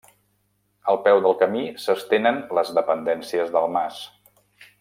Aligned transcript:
Al 0.93 0.97
peu 1.07 1.21
del 1.25 1.35
camí 1.43 1.61
s'estenen 1.85 2.41
les 2.61 2.75
dependències 2.81 3.55
del 3.59 3.73
mas. 3.77 4.05